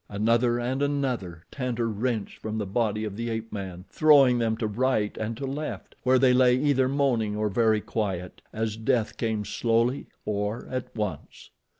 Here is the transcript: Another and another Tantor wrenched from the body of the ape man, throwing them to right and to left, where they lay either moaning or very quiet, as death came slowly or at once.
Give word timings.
Another 0.09 0.57
and 0.59 0.81
another 0.81 1.43
Tantor 1.51 1.87
wrenched 1.87 2.39
from 2.39 2.57
the 2.57 2.65
body 2.65 3.03
of 3.03 3.15
the 3.15 3.29
ape 3.29 3.53
man, 3.53 3.85
throwing 3.91 4.39
them 4.39 4.57
to 4.57 4.65
right 4.65 5.15
and 5.15 5.37
to 5.37 5.45
left, 5.45 5.93
where 6.01 6.17
they 6.17 6.33
lay 6.33 6.55
either 6.57 6.89
moaning 6.89 7.35
or 7.37 7.49
very 7.49 7.81
quiet, 7.81 8.41
as 8.51 8.77
death 8.77 9.15
came 9.15 9.45
slowly 9.45 10.07
or 10.25 10.65
at 10.71 10.95
once. 10.97 11.51